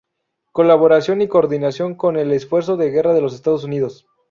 Colaboración 0.51 1.21
y 1.21 1.27
coordinación 1.27 1.93
con 1.93 2.17
el 2.17 2.31
esfuerzo 2.31 2.75
de 2.75 2.89
guerra 2.89 3.13
de 3.13 3.21
los 3.21 3.35
Estados 3.35 3.65
Unidos. 3.65 4.07